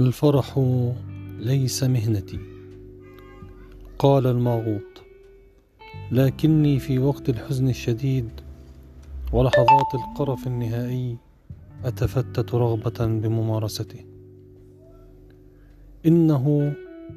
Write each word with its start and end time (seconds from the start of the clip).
الفرح 0.00 0.58
ليس 1.38 1.82
مهنتي. 1.84 2.38
قال 3.98 4.26
الماغوط 4.26 5.02
لكني 6.12 6.78
في 6.78 6.98
وقت 6.98 7.28
الحزن 7.28 7.68
الشديد 7.68 8.28
ولحظات 9.32 9.94
القرف 9.94 10.46
النهائي 10.46 11.16
أتفتت 11.84 12.54
رغبة 12.54 13.06
بممارسته. 13.06 14.04
إنه 16.06 16.74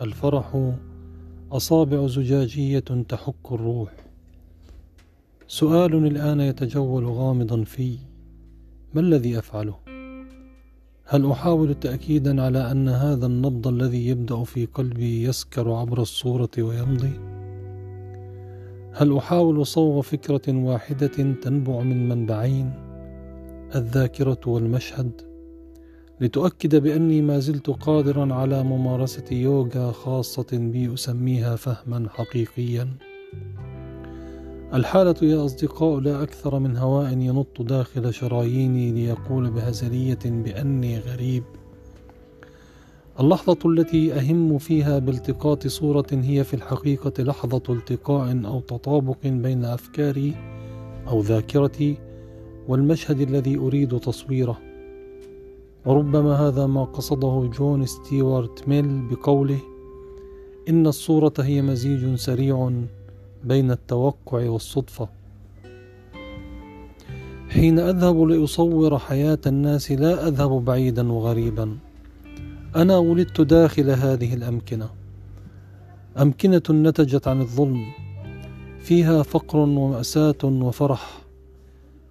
الفرح 0.00 0.72
أصابع 1.52 2.06
زجاجية 2.06 3.04
تحك 3.08 3.52
الروح. 3.52 3.92
سؤال 5.48 6.06
الآن 6.06 6.40
يتجول 6.40 7.04
غامضا 7.04 7.64
في 7.64 7.98
ما 8.94 9.00
الذي 9.00 9.38
أفعله؟ 9.38 9.89
هل 11.12 11.30
أحاول 11.30 11.74
تأكيدا 11.74 12.42
على 12.42 12.70
أن 12.70 12.88
هذا 12.88 13.26
النبض 13.26 13.68
الذي 13.68 14.08
يبدأ 14.08 14.44
في 14.44 14.66
قلبي 14.66 15.22
يسكر 15.22 15.72
عبر 15.72 16.02
الصورة 16.02 16.50
ويمضي؟ 16.58 17.20
هل 18.92 19.16
أحاول 19.16 19.66
صوغ 19.66 20.00
فكرة 20.00 20.42
واحدة 20.48 21.34
تنبع 21.42 21.80
من 21.80 22.08
منبعين 22.08 22.72
الذاكرة 23.74 24.40
والمشهد 24.46 25.10
لتؤكد 26.20 26.76
بأني 26.76 27.22
ما 27.22 27.38
زلت 27.38 27.70
قادرا 27.70 28.34
على 28.34 28.62
ممارسة 28.62 29.24
يوغا 29.32 29.92
خاصة 29.92 30.48
بي 30.52 30.94
أسميها 30.94 31.56
فهما 31.56 32.08
حقيقيا؟ 32.08 32.88
الحالة 34.74 35.14
يا 35.22 35.44
أصدقاء 35.44 36.00
لا 36.00 36.22
أكثر 36.22 36.58
من 36.58 36.76
هواء 36.76 37.12
ينط 37.12 37.62
داخل 37.62 38.14
شراييني 38.14 38.92
ليقول 38.92 39.50
بهزلية 39.50 40.18
بأني 40.24 40.98
غريب. 40.98 41.42
اللحظة 43.20 43.58
التي 43.66 44.12
أهم 44.14 44.58
فيها 44.58 44.98
بالتقاط 44.98 45.66
صورة 45.66 46.06
هي 46.12 46.44
في 46.44 46.54
الحقيقة 46.54 47.22
لحظة 47.22 47.62
التقاء 47.68 48.46
أو 48.46 48.60
تطابق 48.60 49.16
بين 49.24 49.64
أفكاري 49.64 50.34
أو 51.08 51.20
ذاكرتي 51.20 51.96
والمشهد 52.68 53.20
الذي 53.20 53.58
أريد 53.58 53.98
تصويره. 53.98 54.58
وربما 55.86 56.34
هذا 56.34 56.66
ما 56.66 56.84
قصده 56.84 57.50
جون 57.58 57.86
ستيوارت 57.86 58.68
ميل 58.68 59.08
بقوله 59.08 59.60
إن 60.68 60.86
الصورة 60.86 61.34
هي 61.38 61.62
مزيج 61.62 62.14
سريع 62.14 62.72
بين 63.44 63.70
التوقع 63.70 64.48
والصدفة. 64.48 65.08
حين 67.48 67.78
أذهب 67.78 68.22
لأصور 68.22 68.98
حياة 68.98 69.38
الناس 69.46 69.92
لا 69.92 70.28
أذهب 70.28 70.64
بعيدا 70.64 71.12
وغريبا. 71.12 71.76
أنا 72.76 72.96
ولدت 72.98 73.40
داخل 73.40 73.90
هذه 73.90 74.34
الأمكنة. 74.34 74.90
أمكنة 76.18 76.62
نتجت 76.70 77.28
عن 77.28 77.40
الظلم. 77.40 77.84
فيها 78.80 79.22
فقر 79.22 79.58
ومأساة 79.58 80.44
وفرح. 80.44 81.20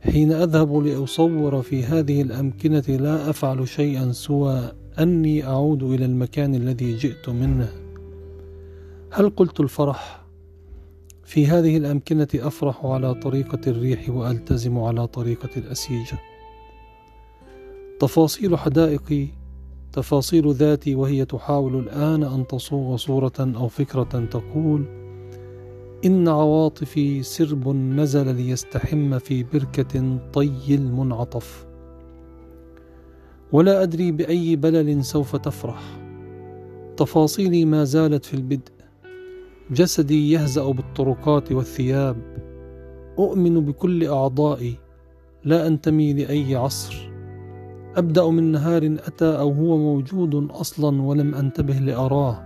حين 0.02 0.32
أذهب 0.32 0.78
لأصور 0.78 1.62
في 1.62 1.84
هذه 1.84 2.22
الأمكنة 2.22 2.84
لا 2.88 3.30
أفعل 3.30 3.68
شيئا 3.68 4.12
سوى 4.12 4.72
أني 5.00 5.46
أعود 5.46 5.84
إلى 5.84 6.06
المكان 6.06 6.56
الذي 6.56 6.98
جئت 6.98 7.30
منه. 7.30 7.70
هل 9.12 9.30
قلت 9.30 9.60
الفرح؟ 9.60 10.26
في 11.30 11.48
هذه 11.48 11.78
الأمكنة 11.78 12.28
أفرح 12.36 12.86
على 12.86 13.14
طريقة 13.14 13.60
الريح 13.68 14.10
وألتزم 14.10 14.80
على 14.80 15.08
طريقة 15.08 15.50
الأسيجة 15.58 16.18
تفاصيل 18.00 18.58
حدائقي 18.58 19.28
تفاصيل 19.94 20.54
ذاتي 20.54 20.96
وهي 20.96 21.26
تحاول 21.26 21.76
الآن 21.80 22.24
أن 22.24 22.48
تصوغ 22.48 22.98
صورة 22.98 23.34
أو 23.40 23.68
فكرة 23.68 24.28
تقول 24.32 24.86
إن 26.06 26.28
عواطفي 26.28 27.24
سرب 27.24 27.68
نزل 27.76 28.36
ليستحم 28.36 29.20
في 29.20 29.44
بركة 29.44 30.18
طي 30.34 30.76
المنعطف. 30.76 31.66
ولا 33.52 33.84
أدري 33.84 34.12
بأي 34.12 34.56
بلل 34.56 35.06
سوف 35.06 35.36
تفرح. 35.36 35.82
تفاصيلي 36.98 37.66
ما 37.66 37.84
زالت 37.84 38.26
في 38.26 38.34
البدء. 38.34 38.79
جسدي 39.72 40.32
يهزأ 40.32 40.72
بالطرقات 40.72 41.52
والثياب. 41.52 42.18
أؤمن 43.20 43.66
بكل 43.66 44.08
أعضائي 44.08 44.78
لا 45.44 45.68
أنتمي 45.68 46.14
لأي 46.14 46.56
عصر. 46.56 47.12
أبدأ 47.96 48.30
من 48.30 48.52
نهار 48.52 48.98
أتى 49.08 49.26
أو 49.26 49.52
هو 49.52 49.78
موجود 49.78 50.52
أصلا 50.52 51.02
ولم 51.02 51.36
أنتبه 51.36 51.74
لأراه. 51.74 52.44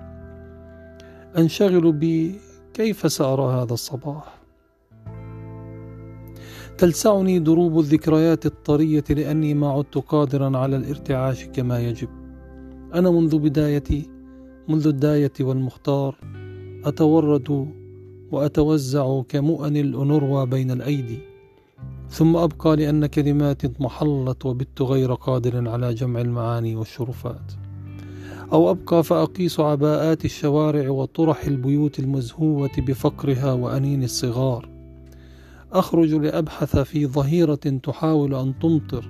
أنشغل 1.37 1.91
بكيف 1.91 3.11
سأرى 3.11 3.61
هذا 3.61 3.73
الصباح؟ 3.73 4.41
تلسعني 6.77 7.39
دروب 7.39 7.79
الذكريات 7.79 8.45
الطرية 8.45 9.03
لأني 9.09 9.53
ما 9.53 9.71
عدت 9.71 9.97
قادرا 9.97 10.57
على 10.57 10.75
الارتعاش 10.75 11.45
كما 11.45 11.79
يجب. 11.79 12.09
أنا 12.93 13.11
منذ 13.11 13.39
بدايتي 13.39 14.09
منذ 14.67 14.87
الداية 14.87 15.33
والمختار. 15.39 16.42
أتورد 16.85 17.67
وأتوزع 18.31 19.21
كمؤن 19.21 19.77
الأنروى 19.77 20.45
بين 20.45 20.71
الأيدي 20.71 21.19
ثم 22.09 22.35
أبقى 22.35 22.75
لأن 22.75 23.05
كلماتي 23.05 23.67
اضمحلت 23.67 24.45
وبت 24.45 24.81
غير 24.81 25.13
قادر 25.13 25.69
على 25.69 25.93
جمع 25.93 26.21
المعاني 26.21 26.75
والشرفات. 26.75 27.51
أو 28.53 28.71
أبقى 28.71 29.03
فأقيس 29.03 29.59
عباءات 29.59 30.25
الشوارع 30.25 30.89
وطرح 30.89 31.45
البيوت 31.45 31.99
المزهوة 31.99 32.71
بفقرها 32.77 33.53
وأنين 33.53 34.03
الصغار. 34.03 34.69
أخرج 35.71 36.13
لأبحث 36.13 36.77
في 36.77 37.07
ظهيرة 37.07 37.55
تحاول 37.83 38.35
أن 38.35 38.59
تمطر 38.59 39.05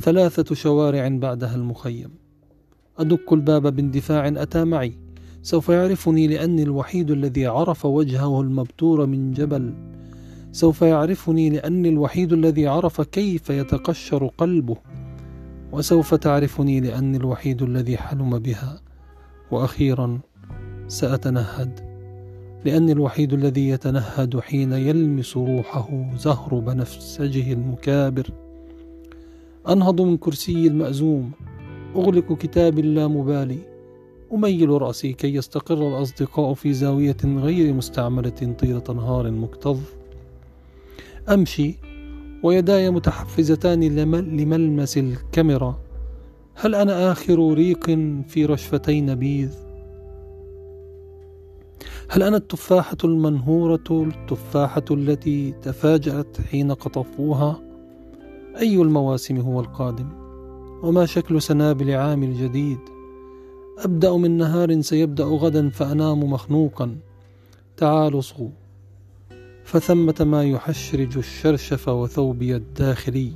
ثلاثة 0.00 0.54
شوارع 0.54 1.08
بعدها 1.08 1.54
المخيم. 1.54 2.10
أدق 2.98 3.32
الباب 3.32 3.76
باندفاع 3.76 4.28
أتى 4.28 4.64
معي. 4.64 5.05
سوف 5.46 5.68
يعرفني 5.68 6.26
لأني 6.26 6.62
الوحيد 6.62 7.10
الذي 7.10 7.46
عرف 7.46 7.86
وجهه 7.86 8.40
المبتور 8.40 9.06
من 9.06 9.32
جبل. 9.32 9.74
سوف 10.52 10.82
يعرفني 10.82 11.50
لأني 11.50 11.88
الوحيد 11.88 12.32
الذي 12.32 12.66
عرف 12.66 13.00
كيف 13.00 13.50
يتقشر 13.50 14.26
قلبه. 14.26 14.76
وسوف 15.72 16.14
تعرفني 16.14 16.80
لأني 16.80 17.16
الوحيد 17.16 17.62
الذي 17.62 17.96
حلم 17.96 18.38
بها. 18.38 18.80
وأخيرا 19.50 20.18
سأتنهد. 20.88 21.80
لأني 22.64 22.92
الوحيد 22.92 23.32
الذي 23.32 23.68
يتنهد 23.68 24.40
حين 24.40 24.72
يلمس 24.72 25.36
روحه 25.36 26.10
زهر 26.18 26.54
بنفسجه 26.54 27.52
المكابر. 27.52 28.30
أنهض 29.68 30.00
من 30.00 30.16
كرسي 30.16 30.66
المأزوم. 30.66 31.30
أغلق 31.96 32.32
كتاب 32.32 32.78
اللامبالي 32.78 33.75
أميل 34.32 34.82
رأسي 34.82 35.12
كي 35.12 35.34
يستقر 35.34 35.88
الأصدقاء 35.88 36.54
في 36.54 36.72
زاوية 36.72 37.16
غير 37.24 37.72
مستعملة 37.72 38.56
طيلة 38.60 38.84
نهار 38.88 39.30
مكتظ 39.30 39.78
أمشي 41.28 41.74
ويداي 42.42 42.90
متحفزتان 42.90 43.82
لملمس 44.36 44.98
الكاميرا 44.98 45.78
هل 46.54 46.74
أنا 46.74 47.12
آخر 47.12 47.54
ريق 47.54 47.84
في 48.28 48.46
رشفتي 48.46 49.00
نبيذ؟ 49.00 49.54
هل 52.08 52.22
أنا 52.22 52.36
التفاحة 52.36 52.96
المنهورة 53.04 53.84
التفاحة 53.90 54.84
التي 54.90 55.54
تفاجأت 55.62 56.40
حين 56.40 56.72
قطفوها؟ 56.72 57.62
أي 58.58 58.76
المواسم 58.76 59.36
هو 59.36 59.60
القادم؟ 59.60 60.08
وما 60.82 61.06
شكل 61.06 61.42
سنابل 61.42 61.90
عام 61.90 62.22
الجديد؟ 62.22 62.95
أبدأ 63.78 64.16
من 64.16 64.36
نهار 64.36 64.80
سيبدأ 64.80 65.24
غدا 65.24 65.68
فأنام 65.68 66.32
مخنوقا. 66.32 66.96
تعالوا 67.76 68.20
صغوا 68.20 68.50
فثمة 69.64 70.14
ما 70.20 70.44
يحشرج 70.44 71.18
الشرشف 71.18 71.88
وثوبي 71.88 72.56
الداخلي. 72.56 73.32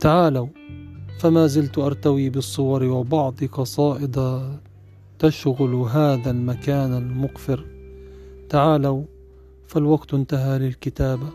تعالوا 0.00 0.46
فما 1.18 1.46
زلت 1.46 1.78
أرتوي 1.78 2.30
بالصور 2.30 2.84
وبعض 2.84 3.44
قصائد 3.44 4.40
تشغل 5.18 5.74
هذا 5.74 6.30
المكان 6.30 6.92
المقفر. 6.92 7.66
تعالوا 8.48 9.02
فالوقت 9.66 10.14
انتهى 10.14 10.58
للكتابة. 10.58 11.28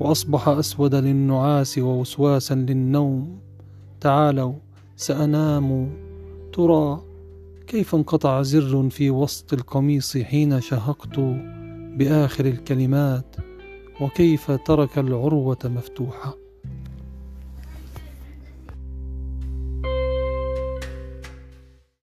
وأصبح 0.00 0.48
أسود 0.48 0.94
للنعاس 0.94 1.78
ووسواسا 1.78 2.54
للنوم. 2.54 3.38
تعالوا 4.00 4.54
سأنام 4.96 5.90
ترى 6.56 7.02
كيف 7.66 7.94
انقطع 7.94 8.42
زر 8.42 8.88
في 8.90 9.10
وسط 9.10 9.52
القميص 9.52 10.16
حين 10.16 10.60
شهقت 10.60 11.18
بآخر 11.96 12.44
الكلمات 12.44 13.36
وكيف 14.00 14.50
ترك 14.50 14.98
العروة 14.98 15.58
مفتوحة؟ 15.64 16.45